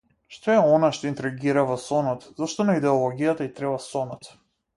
[0.35, 4.33] Што е она што интригира во сонот, зошто на идеологијата и треба сонот?